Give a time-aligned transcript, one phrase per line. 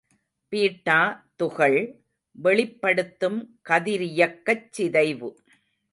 [0.53, 0.97] Beta
[1.35, 1.77] துகள்
[2.35, 3.39] வெளிப்படுத்தும்
[3.69, 5.29] கதிரியக்கச் சிதைவு.